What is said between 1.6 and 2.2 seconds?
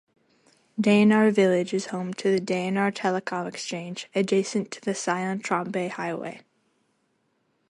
is home